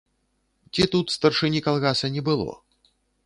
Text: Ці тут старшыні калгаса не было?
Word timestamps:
Ці 0.73 0.85
тут 0.95 1.13
старшыні 1.17 1.61
калгаса 1.67 2.11
не 2.17 2.21
было? 2.31 2.53